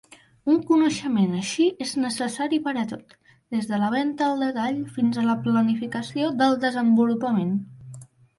Un 0.51 0.55
coneixement 0.67 1.35
així 1.39 1.67
és 1.85 1.91
necessari 2.03 2.59
per 2.67 2.73
a 2.83 2.85
tot, 2.93 3.13
des 3.57 3.69
de 3.73 3.79
la 3.83 3.91
venta 3.97 4.27
al 4.31 4.41
detall 4.47 4.81
fins 4.97 5.21
a 5.21 5.27
la 5.29 5.37
planificació 5.45 6.33
del 6.41 6.59
desenvolupament. 6.67 7.55